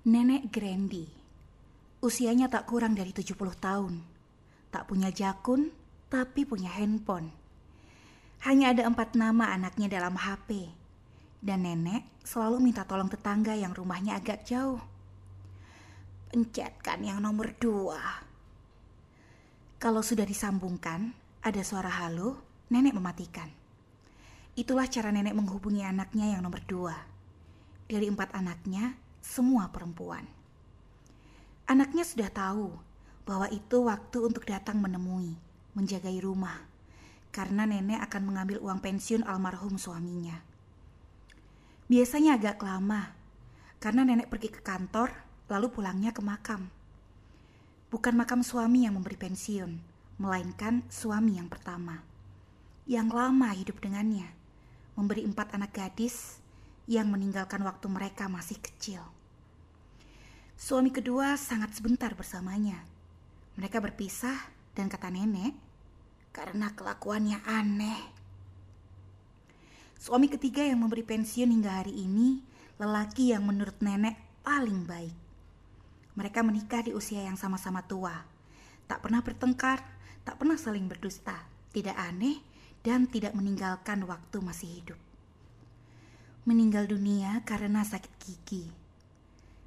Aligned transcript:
Nenek 0.00 0.48
Grandi. 0.48 1.04
Usianya 2.00 2.48
tak 2.48 2.64
kurang 2.64 2.96
dari 2.96 3.12
70 3.12 3.36
tahun. 3.36 4.00
Tak 4.72 4.88
punya 4.88 5.12
jakun, 5.12 5.68
tapi 6.08 6.48
punya 6.48 6.72
handphone. 6.72 7.28
Hanya 8.48 8.72
ada 8.72 8.88
empat 8.88 9.12
nama 9.12 9.52
anaknya 9.52 9.92
dalam 9.92 10.16
HP. 10.16 10.72
Dan 11.44 11.68
nenek 11.68 12.08
selalu 12.24 12.64
minta 12.64 12.88
tolong 12.88 13.12
tetangga 13.12 13.52
yang 13.52 13.76
rumahnya 13.76 14.16
agak 14.16 14.40
jauh. 14.48 14.80
Pencetkan 16.32 17.04
yang 17.04 17.20
nomor 17.20 17.52
dua. 17.60 18.00
Kalau 19.76 20.00
sudah 20.00 20.24
disambungkan, 20.24 21.12
ada 21.44 21.60
suara 21.60 21.92
halo, 21.92 22.40
nenek 22.72 22.96
mematikan. 22.96 23.52
Itulah 24.56 24.88
cara 24.88 25.12
nenek 25.12 25.36
menghubungi 25.36 25.84
anaknya 25.84 26.32
yang 26.32 26.40
nomor 26.40 26.64
dua. 26.64 26.96
Dari 27.84 28.08
empat 28.08 28.32
anaknya, 28.32 29.09
semua 29.20 29.68
perempuan. 29.68 30.24
Anaknya 31.70 32.02
sudah 32.02 32.28
tahu 32.32 32.74
bahwa 33.22 33.46
itu 33.52 33.86
waktu 33.86 34.18
untuk 34.26 34.42
datang 34.42 34.82
menemui, 34.82 35.38
menjagai 35.78 36.18
rumah, 36.24 36.66
karena 37.30 37.62
nenek 37.62 38.02
akan 38.10 38.22
mengambil 38.26 38.58
uang 38.58 38.82
pensiun 38.82 39.22
almarhum 39.22 39.78
suaminya. 39.78 40.42
Biasanya 41.86 42.42
agak 42.42 42.58
lama, 42.64 43.14
karena 43.78 44.02
nenek 44.02 44.26
pergi 44.26 44.50
ke 44.50 44.60
kantor, 44.66 45.14
lalu 45.46 45.70
pulangnya 45.70 46.10
ke 46.10 46.22
makam. 46.22 46.70
Bukan 47.90 48.14
makam 48.18 48.42
suami 48.42 48.86
yang 48.86 48.98
memberi 48.98 49.18
pensiun, 49.18 49.72
melainkan 50.18 50.82
suami 50.90 51.38
yang 51.38 51.46
pertama, 51.46 52.02
yang 52.90 53.10
lama 53.10 53.50
hidup 53.54 53.78
dengannya, 53.78 54.26
memberi 54.98 55.22
empat 55.22 55.54
anak 55.54 55.70
gadis 55.74 56.42
yang 56.90 57.06
meninggalkan 57.06 57.62
waktu 57.62 57.86
mereka 57.86 58.26
masih 58.26 58.58
kecil. 58.58 58.98
Suami 60.58 60.90
kedua 60.90 61.38
sangat 61.38 61.78
sebentar 61.78 62.10
bersamanya. 62.18 62.82
Mereka 63.54 63.78
berpisah 63.78 64.34
dan 64.74 64.90
kata 64.90 65.06
nenek, 65.06 65.54
karena 66.34 66.74
kelakuannya 66.74 67.46
aneh. 67.46 68.02
Suami 70.02 70.26
ketiga 70.26 70.66
yang 70.66 70.82
memberi 70.82 71.06
pensiun 71.06 71.54
hingga 71.54 71.78
hari 71.78 71.94
ini, 71.94 72.42
lelaki 72.82 73.30
yang 73.30 73.46
menurut 73.46 73.78
nenek 73.78 74.18
paling 74.42 74.82
baik. 74.82 75.14
Mereka 76.18 76.42
menikah 76.42 76.82
di 76.82 76.90
usia 76.90 77.22
yang 77.22 77.38
sama-sama 77.38 77.86
tua. 77.86 78.18
Tak 78.90 78.98
pernah 78.98 79.22
bertengkar, 79.22 79.78
tak 80.26 80.42
pernah 80.42 80.58
saling 80.58 80.90
berdusta, 80.90 81.38
tidak 81.70 81.94
aneh, 81.94 82.42
dan 82.82 83.06
tidak 83.06 83.30
meninggalkan 83.38 84.02
waktu 84.10 84.42
masih 84.42 84.82
hidup 84.82 85.09
meninggal 86.48 86.88
dunia 86.88 87.44
karena 87.44 87.84
sakit 87.84 88.12
gigi. 88.16 88.64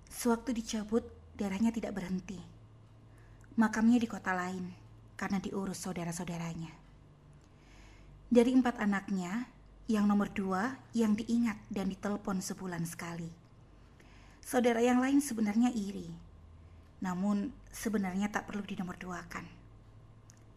Sewaktu 0.10 0.58
dicabut, 0.58 1.06
darahnya 1.38 1.70
tidak 1.70 1.94
berhenti. 1.94 2.42
Makamnya 3.54 4.02
di 4.02 4.10
kota 4.10 4.34
lain 4.34 4.74
karena 5.14 5.38
diurus 5.38 5.86
saudara-saudaranya. 5.86 6.74
Dari 8.34 8.50
empat 8.58 8.82
anaknya, 8.82 9.46
yang 9.86 10.10
nomor 10.10 10.34
dua 10.34 10.80
yang 10.98 11.14
diingat 11.14 11.60
dan 11.70 11.92
ditelepon 11.94 12.42
sebulan 12.42 12.88
sekali. 12.90 13.30
Saudara 14.42 14.82
yang 14.82 14.98
lain 14.98 15.22
sebenarnya 15.22 15.70
iri, 15.70 16.10
namun 17.06 17.54
sebenarnya 17.70 18.34
tak 18.34 18.50
perlu 18.50 18.66
dinomorduakan. 18.66 19.46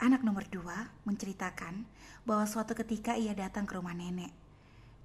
Anak 0.01 0.25
nomor 0.25 0.48
dua 0.48 0.89
menceritakan 1.05 1.84
bahwa 2.25 2.48
suatu 2.48 2.73
ketika 2.73 3.19
ia 3.19 3.36
datang 3.36 3.69
ke 3.69 3.77
rumah 3.77 3.92
nenek 3.92 4.45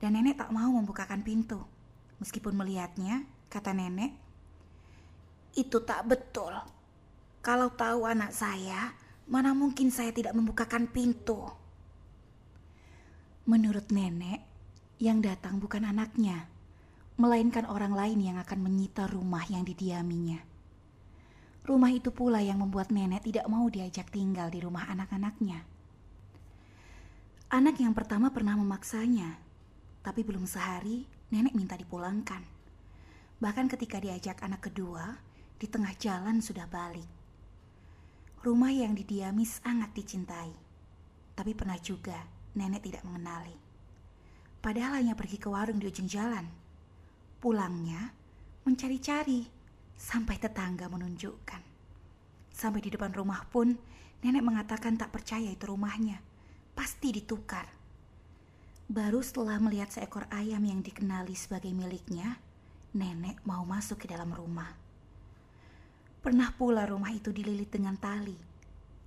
dan 0.02 0.18
nenek 0.18 0.42
tak 0.42 0.50
mau 0.50 0.74
membukakan 0.74 1.22
pintu. 1.22 1.62
Meskipun 2.18 2.58
melihatnya, 2.58 3.22
kata 3.54 3.72
nenek, 3.72 4.18
itu 5.54 5.78
tak 5.86 6.10
betul. 6.10 6.54
Kalau 7.46 7.70
tahu 7.74 8.10
anak 8.10 8.34
saya, 8.34 8.98
mana 9.30 9.54
mungkin 9.54 9.94
saya 9.94 10.10
tidak 10.10 10.34
membukakan 10.34 10.90
pintu. 10.90 11.46
Menurut 13.46 13.90
nenek, 13.94 14.42
yang 15.02 15.22
datang 15.22 15.58
bukan 15.58 15.82
anaknya, 15.86 16.46
melainkan 17.18 17.66
orang 17.66 17.94
lain 17.94 18.22
yang 18.22 18.38
akan 18.38 18.62
menyita 18.62 19.10
rumah 19.10 19.42
yang 19.50 19.66
didiaminya. 19.66 20.38
Rumah 21.66 21.92
itu 21.94 22.14
pula 22.14 22.42
yang 22.42 22.62
membuat 22.62 22.94
nenek 22.94 23.26
tidak 23.26 23.50
mau 23.50 23.66
diajak 23.70 24.10
tinggal 24.14 24.50
di 24.54 24.62
rumah 24.62 24.90
anak-anaknya. 24.90 25.62
Anak 27.50 27.82
yang 27.82 27.98
pertama 27.98 28.30
pernah 28.30 28.54
memaksanya, 28.58 29.41
tapi 30.02 30.26
belum 30.26 30.50
sehari, 30.50 31.06
nenek 31.30 31.54
minta 31.54 31.78
dipulangkan. 31.78 32.42
Bahkan 33.42 33.66
ketika 33.74 33.98
diajak 33.98 34.42
anak 34.42 34.70
kedua, 34.70 35.18
di 35.62 35.70
tengah 35.70 35.94
jalan 35.98 36.42
sudah 36.42 36.66
balik. 36.66 37.06
Rumah 38.42 38.74
yang 38.74 38.98
didiami 38.98 39.46
sangat 39.46 39.94
dicintai. 39.94 40.50
Tapi 41.38 41.54
pernah 41.54 41.78
juga 41.78 42.18
nenek 42.58 42.86
tidak 42.90 43.06
mengenali. 43.06 43.54
Padahal 44.62 45.02
hanya 45.02 45.14
pergi 45.18 45.38
ke 45.42 45.50
warung 45.50 45.78
di 45.78 45.90
ujung 45.90 46.10
jalan. 46.10 46.46
Pulangnya 47.42 48.14
mencari-cari 48.66 49.46
sampai 49.98 50.38
tetangga 50.38 50.90
menunjukkan. 50.90 51.62
Sampai 52.54 52.82
di 52.82 52.94
depan 52.94 53.14
rumah 53.14 53.46
pun 53.50 53.74
nenek 54.22 54.42
mengatakan 54.46 54.98
tak 54.98 55.10
percaya 55.14 55.50
itu 55.50 55.66
rumahnya. 55.66 56.22
Pasti 56.78 57.10
ditukar. 57.14 57.81
Baru 58.92 59.24
setelah 59.24 59.56
melihat 59.56 59.88
seekor 59.88 60.28
ayam 60.28 60.68
yang 60.68 60.84
dikenali 60.84 61.32
sebagai 61.32 61.72
miliknya, 61.72 62.44
nenek 62.92 63.40
mau 63.48 63.64
masuk 63.64 64.04
ke 64.04 64.12
dalam 64.12 64.36
rumah. 64.36 64.68
Pernah 66.20 66.52
pula 66.60 66.84
rumah 66.84 67.08
itu 67.16 67.32
dililit 67.32 67.72
dengan 67.72 67.96
tali, 67.96 68.36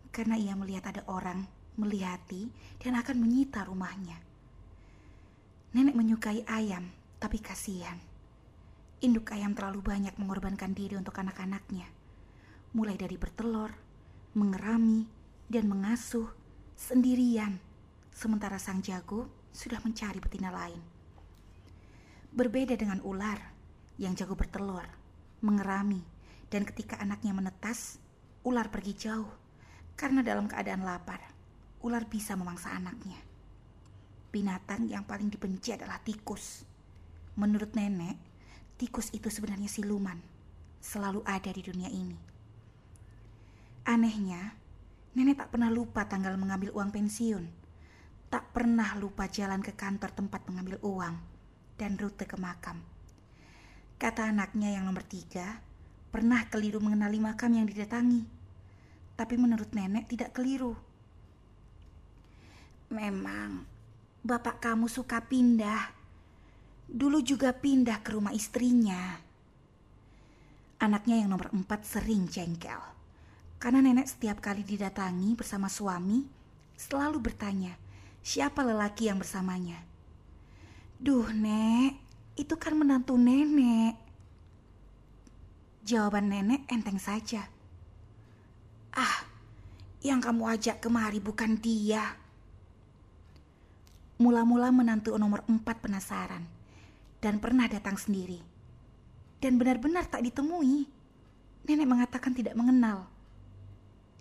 karena 0.08 0.40
ia 0.40 0.56
melihat 0.56 0.88
ada 0.88 1.04
orang 1.04 1.44
melihati 1.76 2.48
dan 2.80 2.96
akan 2.96 3.28
menyita 3.28 3.60
rumahnya. 3.68 4.16
Nenek 5.76 5.92
menyukai 5.92 6.48
ayam, 6.48 6.88
tapi 7.20 7.44
kasihan. 7.44 8.00
Induk 9.04 9.36
ayam 9.36 9.52
terlalu 9.52 9.84
banyak 9.84 10.16
mengorbankan 10.16 10.72
diri 10.72 10.96
untuk 10.96 11.20
anak-anaknya. 11.20 11.84
Mulai 12.72 12.96
dari 12.96 13.20
bertelur, 13.20 13.68
mengerami, 14.32 15.04
dan 15.52 15.68
mengasuh 15.68 16.32
sendirian. 16.72 17.60
Sementara 18.16 18.56
sang 18.56 18.80
jago 18.80 19.43
sudah 19.54 19.78
mencari 19.86 20.18
betina 20.18 20.50
lain. 20.50 20.82
Berbeda 22.34 22.74
dengan 22.74 22.98
ular 23.06 23.38
yang 24.02 24.18
jago 24.18 24.34
bertelur, 24.34 24.82
mengerami, 25.46 26.02
dan 26.50 26.66
ketika 26.66 26.98
anaknya 26.98 27.30
menetas, 27.30 28.02
ular 28.42 28.66
pergi 28.74 28.98
jauh 28.98 29.30
karena 29.94 30.26
dalam 30.26 30.50
keadaan 30.50 30.82
lapar, 30.82 31.22
ular 31.86 32.02
bisa 32.10 32.34
memangsa 32.34 32.74
anaknya. 32.74 33.22
Binatang 34.34 34.90
yang 34.90 35.06
paling 35.06 35.30
dibenci 35.30 35.70
adalah 35.70 36.02
tikus. 36.02 36.66
Menurut 37.38 37.70
nenek, 37.78 38.18
tikus 38.74 39.14
itu 39.14 39.30
sebenarnya 39.30 39.70
siluman, 39.70 40.18
selalu 40.82 41.22
ada 41.22 41.54
di 41.54 41.62
dunia 41.62 41.86
ini. 41.86 42.18
Anehnya, 43.86 44.58
nenek 45.14 45.46
tak 45.46 45.54
pernah 45.54 45.70
lupa 45.70 46.02
tanggal 46.10 46.34
mengambil 46.34 46.74
uang 46.74 46.90
pensiun 46.90 47.63
tak 48.34 48.50
pernah 48.50 48.98
lupa 48.98 49.30
jalan 49.30 49.62
ke 49.62 49.78
kantor 49.78 50.10
tempat 50.10 50.42
mengambil 50.50 50.82
uang 50.82 51.14
dan 51.78 51.94
rute 51.94 52.26
ke 52.26 52.34
makam. 52.34 52.82
Kata 53.94 54.26
anaknya 54.26 54.74
yang 54.74 54.90
nomor 54.90 55.06
tiga, 55.06 55.62
pernah 56.10 56.42
keliru 56.50 56.82
mengenali 56.82 57.22
makam 57.22 57.54
yang 57.54 57.62
didatangi. 57.70 58.26
Tapi 59.14 59.34
menurut 59.38 59.70
nenek 59.70 60.10
tidak 60.10 60.34
keliru. 60.34 60.74
Memang, 62.90 63.62
bapak 64.26 64.58
kamu 64.58 64.90
suka 64.90 65.22
pindah. 65.22 65.94
Dulu 66.90 67.22
juga 67.22 67.54
pindah 67.54 68.02
ke 68.02 68.18
rumah 68.18 68.34
istrinya. 68.34 69.14
Anaknya 70.82 71.22
yang 71.22 71.30
nomor 71.30 71.54
empat 71.54 71.86
sering 71.86 72.26
jengkel. 72.26 72.82
Karena 73.62 73.78
nenek 73.78 74.10
setiap 74.10 74.42
kali 74.42 74.66
didatangi 74.66 75.38
bersama 75.38 75.70
suami, 75.70 76.26
selalu 76.74 77.22
bertanya, 77.22 77.83
siapa 78.24 78.64
lelaki 78.64 79.12
yang 79.12 79.20
bersamanya. 79.20 79.84
Duh, 80.96 81.28
Nek, 81.28 82.00
itu 82.40 82.56
kan 82.56 82.72
menantu 82.72 83.20
nenek. 83.20 84.00
Jawaban 85.84 86.32
nenek 86.32 86.64
enteng 86.72 86.96
saja. 86.96 87.44
Ah, 88.96 89.28
yang 90.00 90.24
kamu 90.24 90.56
ajak 90.56 90.80
kemari 90.80 91.20
bukan 91.20 91.60
dia. 91.60 92.16
Mula-mula 94.16 94.72
menantu 94.72 95.12
nomor 95.20 95.44
empat 95.44 95.84
penasaran 95.84 96.48
dan 97.20 97.36
pernah 97.36 97.68
datang 97.68 98.00
sendiri. 98.00 98.40
Dan 99.36 99.60
benar-benar 99.60 100.08
tak 100.08 100.24
ditemui. 100.24 100.88
Nenek 101.68 101.88
mengatakan 101.88 102.32
tidak 102.32 102.56
mengenal. 102.56 103.04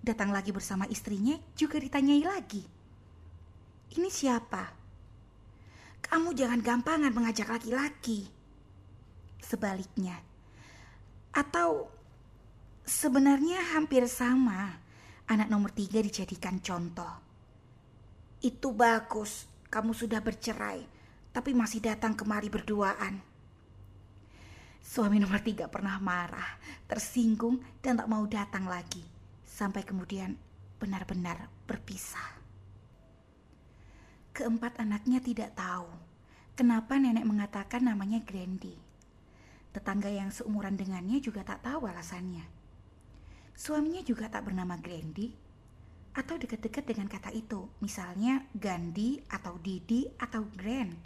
Datang 0.04 0.36
lagi 0.36 0.52
bersama 0.52 0.84
istrinya 0.92 1.40
juga 1.56 1.80
ditanyai 1.80 2.24
lagi. 2.28 2.73
Ini 3.94 4.10
siapa? 4.10 4.74
Kamu 6.02 6.34
jangan 6.34 6.66
gampangan 6.66 7.14
mengajak 7.14 7.46
laki-laki. 7.46 8.26
Sebaliknya, 9.38 10.18
Atau 11.34 11.90
sebenarnya 12.86 13.74
hampir 13.74 14.06
sama 14.06 14.78
anak 15.30 15.50
nomor 15.50 15.74
tiga 15.74 15.98
dijadikan 15.98 16.62
contoh. 16.62 17.10
Itu 18.38 18.74
bagus, 18.74 19.50
kamu 19.74 19.98
sudah 19.98 20.22
bercerai, 20.22 20.86
tapi 21.34 21.58
masih 21.58 21.82
datang 21.82 22.14
kemari 22.14 22.54
berduaan. 22.54 23.18
Suami 24.78 25.18
nomor 25.18 25.42
tiga 25.42 25.66
pernah 25.72 25.98
marah, 25.98 26.62
tersinggung, 26.86 27.58
dan 27.82 27.98
tak 27.98 28.06
mau 28.06 28.26
datang 28.30 28.70
lagi. 28.70 29.02
Sampai 29.42 29.82
kemudian 29.82 30.38
benar-benar 30.78 31.50
berpisah. 31.66 32.43
Keempat 34.34 34.82
anaknya 34.82 35.22
tidak 35.22 35.54
tahu 35.54 35.86
kenapa 36.58 36.98
nenek 36.98 37.22
mengatakan 37.22 37.86
namanya 37.86 38.18
Grandy. 38.26 38.74
Tetangga 39.74 40.10
yang 40.10 40.34
seumuran 40.34 40.74
dengannya 40.74 41.22
juga 41.22 41.46
tak 41.46 41.62
tahu 41.62 41.86
alasannya. 41.86 42.42
Suaminya 43.54 44.02
juga 44.02 44.34
tak 44.34 44.50
bernama 44.50 44.78
Grandy 44.82 45.30
atau 46.18 46.38
dekat-dekat 46.38 46.86
dengan 46.86 47.10
kata 47.10 47.30
itu, 47.34 47.70
misalnya 47.82 48.46
Gandhi 48.58 49.22
atau 49.30 49.58
Didi 49.62 50.10
atau 50.18 50.46
Grand. 50.58 50.98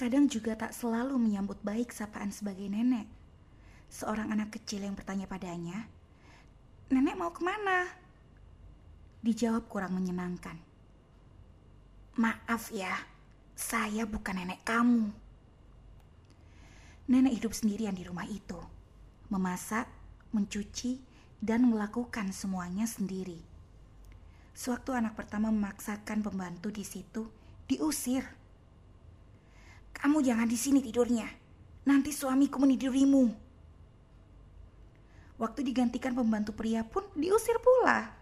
Kadang 0.00 0.24
juga 0.28 0.56
tak 0.56 0.72
selalu 0.72 1.20
menyambut 1.20 1.60
baik 1.60 1.92
sapaan 1.92 2.32
sebagai 2.32 2.64
nenek. 2.68 3.04
Seorang 3.92 4.32
anak 4.32 4.56
kecil 4.56 4.88
yang 4.88 4.96
bertanya 4.96 5.28
padanya, 5.28 5.84
Nenek 6.90 7.14
mau 7.14 7.30
ke 7.30 7.44
mana? 7.44 7.86
Dijawab 9.22 9.70
kurang 9.70 9.94
menyenangkan. 9.94 10.69
Maaf 12.18 12.74
ya, 12.74 12.90
saya 13.54 14.02
bukan 14.02 14.34
nenek 14.34 14.66
kamu. 14.66 15.14
Nenek 17.06 17.38
hidup 17.38 17.54
sendirian 17.54 17.94
di 17.94 18.02
rumah 18.02 18.26
itu, 18.26 18.58
memasak, 19.30 19.86
mencuci, 20.34 20.98
dan 21.38 21.70
melakukan 21.70 22.34
semuanya 22.34 22.90
sendiri. 22.90 23.38
Sewaktu 24.58 24.90
anak 24.90 25.14
pertama 25.14 25.54
memaksakan 25.54 26.26
pembantu 26.26 26.74
di 26.74 26.82
situ, 26.82 27.30
diusir. 27.70 28.26
Kamu 29.94 30.18
jangan 30.20 30.50
di 30.50 30.58
sini 30.58 30.82
tidurnya. 30.82 31.30
Nanti 31.86 32.10
suamiku 32.10 32.58
menidurimu. 32.58 33.24
Waktu 35.40 35.64
digantikan 35.64 36.12
pembantu 36.12 36.52
pria 36.52 36.84
pun 36.84 37.06
diusir 37.16 37.56
pula. 37.62 38.19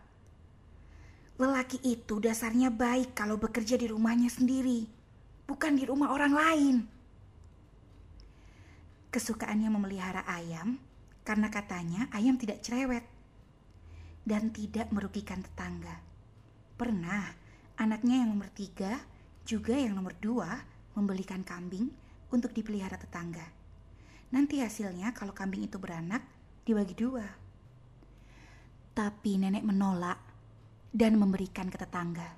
Lelaki 1.38 1.78
itu 1.86 2.18
dasarnya 2.18 2.74
baik 2.74 3.14
kalau 3.14 3.38
bekerja 3.38 3.78
di 3.78 3.86
rumahnya 3.86 4.26
sendiri, 4.26 4.90
bukan 5.46 5.78
di 5.78 5.86
rumah 5.86 6.10
orang 6.10 6.34
lain. 6.34 6.76
Kesukaannya 9.14 9.70
memelihara 9.70 10.26
ayam 10.26 10.82
karena 11.22 11.46
katanya 11.46 12.10
ayam 12.10 12.34
tidak 12.34 12.58
cerewet 12.66 13.06
dan 14.26 14.50
tidak 14.50 14.90
merugikan 14.90 15.38
tetangga. 15.40 16.02
Pernah 16.74 17.32
anaknya 17.78 18.26
yang 18.26 18.34
nomor 18.34 18.50
tiga 18.50 18.98
juga 19.46 19.78
yang 19.78 19.94
nomor 19.94 20.18
dua 20.18 20.58
membelikan 20.98 21.46
kambing 21.46 21.88
untuk 22.34 22.50
dipelihara 22.50 23.00
tetangga. 23.00 23.46
Nanti 24.34 24.60
hasilnya 24.60 25.14
kalau 25.16 25.32
kambing 25.32 25.64
itu 25.64 25.80
beranak 25.80 26.20
dibagi 26.66 26.92
dua. 26.92 27.24
Tapi 28.92 29.40
nenek 29.40 29.64
menolak 29.64 30.27
dan 30.92 31.20
memberikan 31.20 31.68
ke 31.68 31.76
tetangga. 31.76 32.36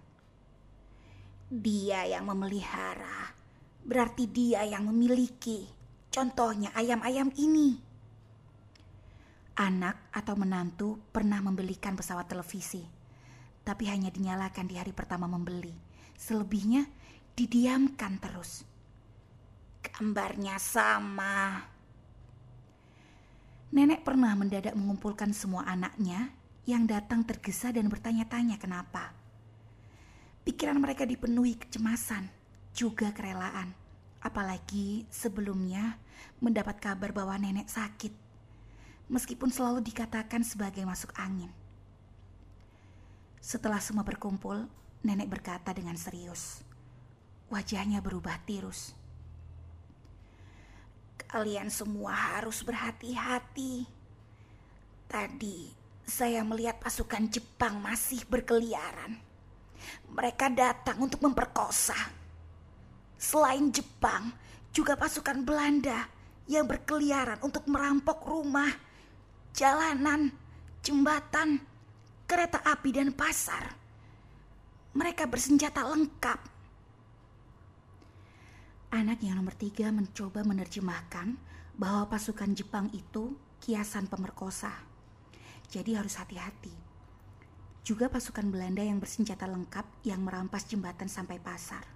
Dia 1.51 2.07
yang 2.07 2.31
memelihara, 2.31 3.35
berarti 3.83 4.31
dia 4.31 4.63
yang 4.67 4.87
memiliki. 4.87 5.67
Contohnya 6.11 6.75
ayam-ayam 6.75 7.31
ini 7.39 7.91
anak 9.61 10.09
atau 10.17 10.33
menantu 10.41 10.97
pernah 11.13 11.45
membelikan 11.45 11.93
pesawat 11.93 12.33
televisi, 12.33 12.81
tapi 13.61 13.93
hanya 13.93 14.09
dinyalakan 14.09 14.65
di 14.65 14.81
hari 14.81 14.97
pertama 14.97 15.29
membeli. 15.29 15.77
Selebihnya 16.17 16.89
didiamkan 17.37 18.17
terus. 18.17 18.65
Gambarnya 19.85 20.57
sama. 20.57 21.61
Nenek 23.71 24.01
pernah 24.01 24.33
mendadak 24.33 24.73
mengumpulkan 24.73 25.37
semua 25.37 25.69
anaknya 25.69 26.33
yang 26.71 26.87
datang 26.87 27.27
tergesa 27.27 27.75
dan 27.75 27.91
bertanya-tanya 27.91 28.57
kenapa. 28.57 29.11
Pikiran 30.47 30.79
mereka 30.79 31.03
dipenuhi 31.03 31.59
kecemasan, 31.59 32.31
juga 32.73 33.11
kerelaan. 33.11 33.75
Apalagi 34.21 35.05
sebelumnya 35.09 35.99
mendapat 36.39 36.79
kabar 36.79 37.11
bahwa 37.11 37.35
nenek 37.41 37.67
sakit 37.67 38.31
meskipun 39.11 39.51
selalu 39.51 39.83
dikatakan 39.83 40.47
sebagai 40.47 40.87
masuk 40.87 41.11
angin. 41.19 41.51
Setelah 43.43 43.83
semua 43.83 44.07
berkumpul, 44.07 44.71
nenek 45.03 45.27
berkata 45.27 45.75
dengan 45.75 45.99
serius. 45.99 46.63
Wajahnya 47.51 47.99
berubah 47.99 48.39
tirus. 48.47 48.95
Kalian 51.27 51.69
semua 51.69 52.15
harus 52.15 52.63
berhati-hati. 52.63 53.87
Tadi 55.11 55.80
saya 56.11 56.43
melihat 56.43 56.83
pasukan 56.83 57.31
Jepang 57.31 57.79
masih 57.79 58.27
berkeliaran. 58.27 59.15
Mereka 60.11 60.51
datang 60.51 60.99
untuk 60.99 61.23
memperkosa. 61.23 61.97
Selain 63.15 63.71
Jepang, 63.71 64.35
juga 64.75 64.99
pasukan 64.99 65.47
Belanda 65.47 66.11
yang 66.51 66.67
berkeliaran 66.67 67.39
untuk 67.47 67.71
merampok 67.71 68.27
rumah 68.27 68.75
jalanan, 69.55 70.35
jembatan, 70.83 71.63
kereta 72.27 72.59
api, 72.59 72.91
dan 72.91 73.15
pasar. 73.15 73.71
Mereka 74.91 75.31
bersenjata 75.31 75.87
lengkap. 75.87 76.41
Anak 78.91 79.23
yang 79.23 79.39
nomor 79.39 79.55
tiga 79.55 79.95
mencoba 79.95 80.43
menerjemahkan 80.43 81.39
bahwa 81.79 82.11
pasukan 82.11 82.51
Jepang 82.59 82.91
itu 82.91 83.39
kiasan 83.63 84.11
pemerkosa. 84.11 84.90
Jadi 85.71 85.95
harus 85.95 86.19
hati-hati. 86.19 86.75
Juga 87.87 88.11
pasukan 88.11 88.51
Belanda 88.51 88.83
yang 88.83 88.99
bersenjata 88.99 89.47
lengkap 89.47 90.05
yang 90.05 90.21
merampas 90.21 90.67
jembatan 90.67 91.07
sampai 91.07 91.39
pasar. 91.39 91.87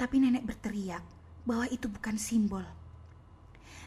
Tapi 0.00 0.16
nenek 0.16 0.48
berteriak 0.48 1.04
bahwa 1.44 1.68
itu 1.68 1.86
bukan 1.86 2.16
simbol. 2.16 2.64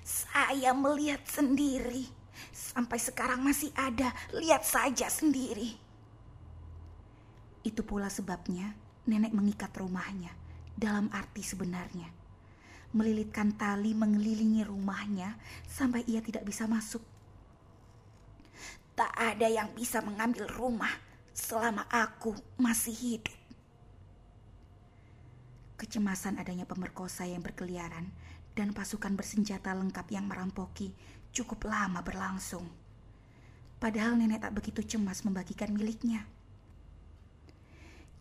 Saya 0.05 0.71
melihat 0.77 1.25
sendiri 1.25 2.23
Sampai 2.51 2.97
sekarang 2.97 3.45
masih 3.45 3.69
ada, 3.77 4.09
lihat 4.33 4.65
saja 4.65 5.07
sendiri. 5.07 5.77
Itu 7.63 7.85
pula 7.85 8.09
sebabnya 8.09 8.73
nenek 9.07 9.31
mengikat 9.31 9.71
rumahnya 9.77 10.33
dalam 10.75 11.07
arti 11.13 11.45
sebenarnya. 11.45 12.09
Melilitkan 12.93 13.57
tali 13.57 13.97
mengelilingi 13.97 14.61
rumahnya 14.65 15.37
sampai 15.65 16.05
ia 16.05 16.21
tidak 16.21 16.45
bisa 16.45 16.69
masuk. 16.69 17.01
Tak 18.93 19.09
ada 19.17 19.49
yang 19.49 19.73
bisa 19.73 20.05
mengambil 20.05 20.45
rumah 20.53 20.93
selama 21.33 21.89
aku 21.89 22.37
masih 22.61 22.93
hidup. 22.93 23.33
Kecemasan 25.81 26.37
adanya 26.37 26.69
pemerkosa 26.69 27.25
yang 27.25 27.41
berkeliaran 27.41 28.13
dan 28.53 28.69
pasukan 28.69 29.17
bersenjata 29.17 29.73
lengkap 29.73 30.13
yang 30.13 30.29
merampoki 30.29 30.93
cukup 31.33 31.65
lama 31.65 32.05
berlangsung. 32.05 32.69
Padahal 33.81 34.13
nenek 34.13 34.45
tak 34.45 34.53
begitu 34.53 34.85
cemas 34.85 35.25
membagikan 35.25 35.73
miliknya. 35.73 36.29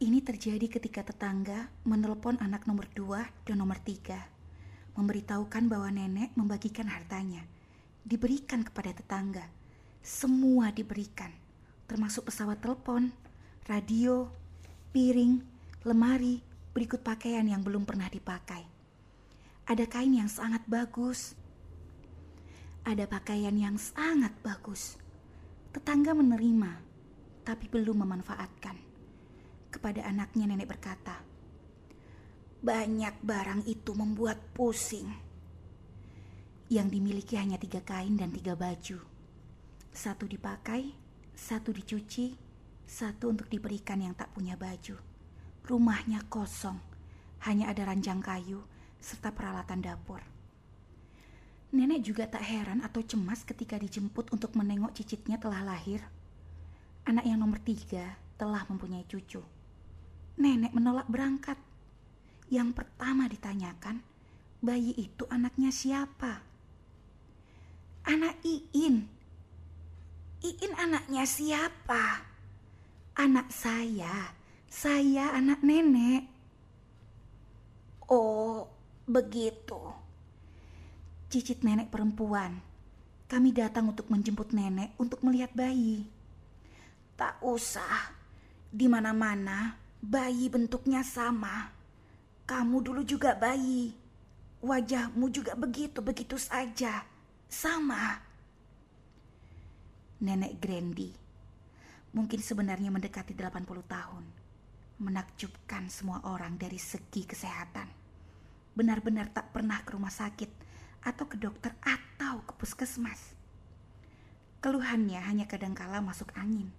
Ini 0.03 0.25
terjadi 0.25 0.67
ketika 0.67 1.07
tetangga 1.07 1.71
menelpon 1.87 2.41
anak 2.41 2.67
nomor 2.67 2.89
dua 2.97 3.29
dan 3.47 3.63
nomor 3.63 3.79
tiga, 3.79 4.19
memberitahukan 4.99 5.69
bahwa 5.71 5.93
nenek 5.93 6.35
membagikan 6.35 6.91
hartanya, 6.91 7.47
diberikan 8.03 8.67
kepada 8.67 8.91
tetangga. 8.97 9.62
Semua 10.03 10.75
diberikan, 10.75 11.31
termasuk 11.87 12.27
pesawat 12.27 12.59
telepon, 12.59 13.15
radio, 13.71 14.27
piring, 14.91 15.39
lemari, 15.87 16.43
berikut 16.75 17.07
pakaian 17.07 17.47
yang 17.47 17.63
belum 17.63 17.87
pernah 17.87 18.11
dipakai. 18.11 18.67
Ada 19.63 19.87
kain 19.87 20.11
yang 20.11 20.27
sangat 20.27 20.67
bagus, 20.67 21.39
ada 22.83 23.07
pakaian 23.07 23.55
yang 23.55 23.79
sangat 23.79 24.35
bagus. 24.43 24.99
Tetangga 25.71 26.19
menerima, 26.19 26.83
tapi 27.47 27.71
belum 27.71 28.03
memanfaatkan. 28.03 28.75
Kepada 29.71 30.03
anaknya 30.03 30.51
nenek 30.51 30.67
berkata, 30.67 31.23
banyak 32.59 33.23
barang 33.23 33.71
itu 33.71 33.95
membuat 33.95 34.51
pusing. 34.51 35.15
Yang 36.67 36.87
dimiliki 36.91 37.39
hanya 37.39 37.55
tiga 37.55 37.87
kain 37.87 38.19
dan 38.19 38.35
tiga 38.35 38.59
baju. 38.59 39.12
Satu 39.93 40.25
dipakai, 40.25 40.89
satu 41.37 41.69
dicuci, 41.69 42.33
satu 42.89 43.29
untuk 43.29 43.53
diberikan 43.53 44.01
yang 44.01 44.17
tak 44.17 44.33
punya 44.33 44.57
baju. 44.57 44.97
Rumahnya 45.69 46.25
kosong, 46.33 46.81
hanya 47.45 47.69
ada 47.69 47.85
ranjang 47.85 48.25
kayu 48.25 48.65
serta 49.05 49.37
peralatan 49.37 49.85
dapur. 49.85 50.25
Nenek 51.73 52.05
juga 52.05 52.25
tak 52.29 52.45
heran 52.45 52.85
atau 52.85 53.01
cemas 53.01 53.45
ketika 53.49 53.81
dijemput 53.81 54.29
untuk 54.33 54.53
menengok 54.57 54.97
cicitnya 54.97 55.41
telah 55.41 55.65
lahir. 55.65 56.05
Anak 57.09 57.25
yang 57.25 57.41
nomor 57.41 57.61
tiga 57.61 58.17
telah 58.37 58.65
mempunyai 58.69 59.09
cucu. 59.09 59.41
Nenek 60.37 60.73
menolak 60.77 61.09
berangkat. 61.09 61.57
Yang 62.53 62.77
pertama 62.77 63.25
ditanyakan, 63.25 64.05
bayi 64.61 64.93
itu 64.97 65.25
anaknya 65.33 65.73
siapa? 65.73 66.45
Anak 68.05 68.37
Iin. 68.45 69.09
Iin 70.43 70.75
anaknya 70.75 71.25
siapa? 71.27 72.27
Anak 73.15 73.55
saya. 73.55 74.35
Saya 74.67 75.33
anak 75.39 75.63
nenek. 75.63 76.27
Oh, 78.11 78.69
begitu 79.09 80.03
cicit 81.33 81.65
nenek 81.65 81.89
perempuan. 81.89 82.61
Kami 83.25 83.57
datang 83.57 83.89
untuk 83.89 84.13
menjemput 84.13 84.53
nenek 84.53 84.93
untuk 85.01 85.25
melihat 85.25 85.49
bayi. 85.57 86.05
Tak 87.17 87.41
usah, 87.41 88.13
di 88.69 88.85
mana-mana 88.85 89.81
bayi 90.05 90.53
bentuknya 90.53 91.01
sama. 91.01 91.73
Kamu 92.45 92.85
dulu 92.85 93.01
juga 93.01 93.33
bayi. 93.33 93.97
Wajahmu 94.61 95.33
juga 95.33 95.57
begitu-begitu 95.57 96.37
saja. 96.37 97.09
Sama. 97.49 98.21
Nenek 100.23 100.63
Grandi 100.63 101.11
mungkin 102.15 102.39
sebenarnya 102.39 102.95
mendekati 102.95 103.35
80 103.35 103.67
tahun. 103.91 104.25
Menakjubkan 105.03 105.91
semua 105.91 106.23
orang 106.23 106.55
dari 106.55 106.79
segi 106.79 107.27
kesehatan. 107.27 107.91
Benar-benar 108.79 109.35
tak 109.35 109.51
pernah 109.51 109.83
ke 109.83 109.99
rumah 109.99 110.15
sakit 110.15 110.47
atau 111.03 111.27
ke 111.27 111.35
dokter 111.35 111.75
atau 111.83 112.39
ke 112.47 112.55
puskesmas. 112.55 113.35
Keluhannya 114.63 115.19
hanya 115.27 115.51
kadangkala 115.51 115.99
masuk 115.99 116.31
angin. 116.39 116.71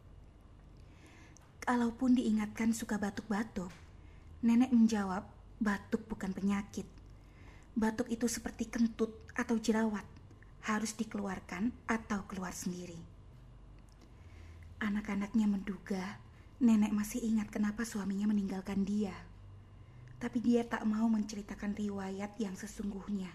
Kalaupun 1.60 2.16
diingatkan 2.16 2.72
suka 2.72 2.96
batuk-batuk, 2.96 3.76
nenek 4.40 4.72
menjawab 4.72 5.28
batuk 5.60 6.08
bukan 6.08 6.32
penyakit. 6.32 6.88
Batuk 7.76 8.08
itu 8.08 8.32
seperti 8.32 8.72
kentut 8.72 9.12
atau 9.36 9.60
jerawat, 9.60 10.08
harus 10.64 10.96
dikeluarkan 10.96 11.76
atau 11.92 12.24
keluar 12.24 12.56
sendiri. 12.56 13.12
Anak-anaknya 14.84 15.48
menduga 15.48 16.20
nenek 16.60 16.92
masih 16.92 17.24
ingat 17.24 17.48
kenapa 17.48 17.88
suaminya 17.88 18.28
meninggalkan 18.28 18.84
dia. 18.84 19.16
Tapi 20.20 20.44
dia 20.44 20.68
tak 20.68 20.84
mau 20.84 21.08
menceritakan 21.08 21.72
riwayat 21.72 22.36
yang 22.36 22.60
sesungguhnya 22.60 23.32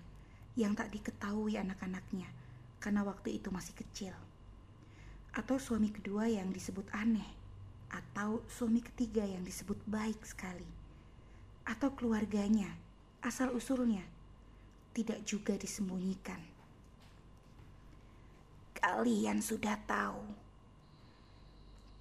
yang 0.61 0.77
tak 0.77 0.93
diketahui 0.93 1.57
anak-anaknya 1.57 2.29
karena 2.85 3.01
waktu 3.01 3.41
itu 3.41 3.49
masih 3.49 3.73
kecil. 3.73 4.13
Atau 5.33 5.57
suami 5.57 5.89
kedua 5.89 6.29
yang 6.29 6.53
disebut 6.53 6.85
aneh, 6.93 7.33
atau 7.89 8.45
suami 8.45 8.85
ketiga 8.85 9.25
yang 9.25 9.41
disebut 9.41 9.81
baik 9.89 10.21
sekali. 10.29 10.69
Atau 11.65 11.97
keluarganya, 11.97 12.77
asal 13.25 13.57
usulnya 13.57 14.05
tidak 14.93 15.25
juga 15.25 15.57
disembunyikan. 15.57 16.41
Kalian 18.77 19.41
sudah 19.41 19.81
tahu. 19.89 20.48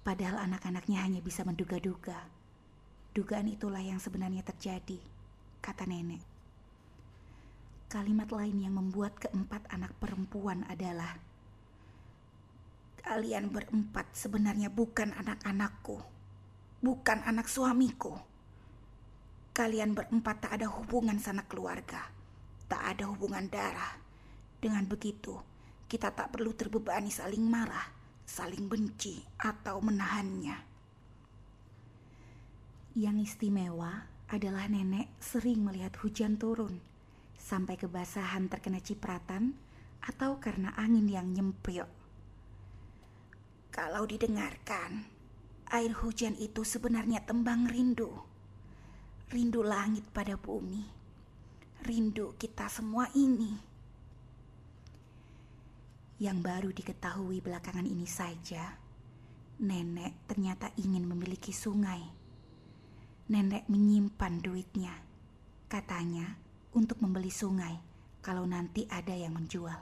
Padahal 0.08 0.40
anak-anaknya 0.48 1.04
hanya 1.04 1.20
bisa 1.20 1.44
menduga-duga. 1.44 2.16
Dugaan 3.12 3.44
itulah 3.44 3.84
yang 3.84 4.00
sebenarnya 4.00 4.40
terjadi, 4.40 4.96
kata 5.60 5.84
nenek. 5.84 6.24
Kalimat 7.92 8.32
lain 8.32 8.56
yang 8.56 8.72
membuat 8.72 9.20
keempat 9.20 9.68
anak 9.68 9.92
perempuan 10.00 10.64
adalah 10.64 11.12
Kalian 13.04 13.52
berempat 13.52 14.08
sebenarnya 14.16 14.72
bukan 14.72 15.12
anak-anakku, 15.12 16.00
bukan 16.80 17.20
anak 17.28 17.44
suamiku. 17.44 18.16
Kalian 19.52 19.92
berempat 19.92 20.48
tak 20.48 20.52
ada 20.56 20.72
hubungan 20.72 21.20
sanak 21.20 21.52
keluarga, 21.52 22.08
tak 22.64 22.96
ada 22.96 23.12
hubungan 23.12 23.44
darah. 23.52 24.00
Dengan 24.56 24.88
begitu, 24.88 25.36
kita 25.84 26.16
tak 26.16 26.32
perlu 26.32 26.56
terbebani 26.56 27.12
saling 27.12 27.44
marah, 27.44 27.97
saling 28.28 28.68
benci, 28.68 29.24
atau 29.40 29.80
menahannya. 29.80 30.60
Yang 32.92 33.16
istimewa 33.32 34.04
adalah 34.28 34.68
nenek 34.68 35.08
sering 35.16 35.64
melihat 35.64 35.96
hujan 36.04 36.36
turun 36.36 36.76
sampai 37.40 37.80
kebasahan 37.80 38.52
terkena 38.52 38.84
cipratan 38.84 39.56
atau 40.04 40.36
karena 40.36 40.76
angin 40.76 41.08
yang 41.08 41.32
nyempriok. 41.32 41.88
Kalau 43.72 44.04
didengarkan, 44.04 45.08
air 45.72 45.92
hujan 45.96 46.36
itu 46.36 46.66
sebenarnya 46.66 47.24
tembang 47.24 47.64
rindu. 47.64 48.12
Rindu 49.32 49.64
langit 49.64 50.04
pada 50.12 50.36
bumi. 50.36 50.84
Rindu 51.86 52.36
kita 52.36 52.68
semua 52.68 53.08
ini. 53.16 53.67
Yang 56.18 56.38
baru 56.42 56.70
diketahui 56.74 57.38
belakangan 57.38 57.86
ini 57.86 58.02
saja, 58.02 58.74
nenek 59.62 60.26
ternyata 60.26 60.74
ingin 60.74 61.06
memiliki 61.06 61.54
sungai. 61.54 62.02
Nenek 63.30 63.70
menyimpan 63.70 64.42
duitnya. 64.42 64.94
Katanya, 65.70 66.34
untuk 66.74 66.98
membeli 66.98 67.30
sungai 67.30 67.78
kalau 68.18 68.42
nanti 68.44 68.84
ada 68.90 69.14
yang 69.14 69.30
menjual. 69.38 69.78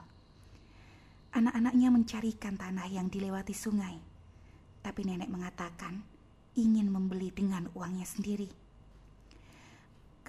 Anak-anaknya 1.33 1.89
mencarikan 1.89 2.53
tanah 2.53 2.85
yang 2.85 3.09
dilewati 3.09 3.57
sungai, 3.57 3.97
tapi 4.85 5.09
nenek 5.09 5.29
mengatakan 5.29 6.05
ingin 6.53 6.89
membeli 6.89 7.33
dengan 7.33 7.69
uangnya 7.73 8.05
sendiri. 8.05 8.49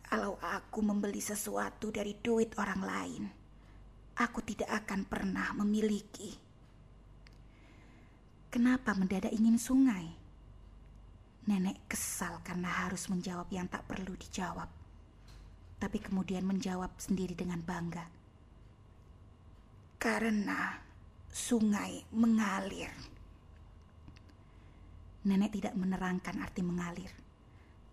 Kalau 0.08 0.40
aku 0.40 0.80
membeli 0.80 1.20
sesuatu 1.20 1.92
dari 1.92 2.16
duit 2.16 2.56
orang 2.56 2.80
lain, 2.80 3.22
aku 4.18 4.42
tidak 4.42 4.70
akan 4.84 5.06
pernah 5.06 5.54
memiliki. 5.54 6.34
Kenapa 8.50 8.92
mendadak 8.98 9.30
ingin 9.30 9.56
sungai? 9.56 10.10
Nenek 11.46 11.86
kesal 11.88 12.42
karena 12.44 12.84
harus 12.84 13.08
menjawab 13.08 13.48
yang 13.54 13.70
tak 13.70 13.88
perlu 13.88 14.12
dijawab 14.18 14.68
tapi 15.78 16.02
kemudian 16.02 16.42
menjawab 16.42 16.90
sendiri 16.98 17.38
dengan 17.38 17.62
bangga. 17.62 18.02
Karena 19.98 20.74
sungai 21.30 22.02
mengalir. 22.14 22.90
Nenek 25.26 25.50
tidak 25.54 25.74
menerangkan 25.78 26.38
arti 26.42 26.62
mengalir. 26.62 27.10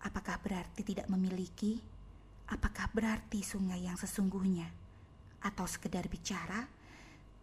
Apakah 0.05 0.37
berarti 0.41 0.81
tidak 0.85 1.09
memiliki? 1.09 1.77
Apakah 2.49 2.89
berarti 2.93 3.41
sungai 3.41 3.85
yang 3.85 3.97
sesungguhnya? 3.97 4.84
Atau 5.45 5.69
sekedar 5.69 6.09
bicara? 6.09 6.65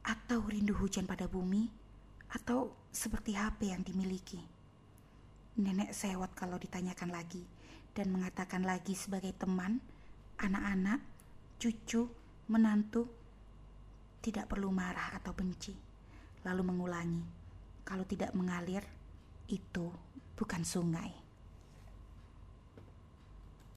Atau 0.03 0.43
rindu 0.51 0.75
hujan 0.75 1.07
pada 1.07 1.31
bumi? 1.31 1.71
Atau 2.35 2.75
seperti 2.91 3.39
HP 3.39 3.71
yang 3.71 3.87
dimiliki? 3.87 4.43
Nenek 5.63 5.95
sewot 5.95 6.35
kalau 6.35 6.59
ditanyakan 6.59 7.15
lagi 7.15 7.47
dan 7.95 8.11
mengatakan 8.11 8.67
lagi 8.67 8.99
sebagai 8.99 9.31
teman 9.37 9.79
anak-anak, 10.43 10.99
cucu, 11.63 12.11
menantu 12.51 13.07
tidak 14.23 14.51
perlu 14.51 14.75
marah 14.75 15.15
atau 15.19 15.31
benci, 15.35 15.75
lalu 16.43 16.63
mengulangi, 16.67 17.23
kalau 17.87 18.03
tidak 18.07 18.35
mengalir, 18.35 18.83
itu 19.51 19.91
bukan 20.39 20.63
sungai. 20.67 21.22